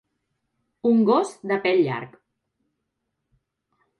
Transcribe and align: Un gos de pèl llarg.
Un 0.91 1.03
gos 1.09 1.33
de 1.51 1.59
pèl 1.67 1.83
llarg. 1.87 2.17